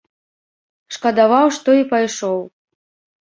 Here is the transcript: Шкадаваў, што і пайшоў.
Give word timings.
Шкадаваў, 0.95 1.47
што 1.57 1.69
і 1.81 1.85
пайшоў. 1.91 2.39